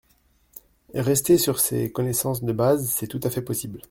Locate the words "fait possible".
3.29-3.79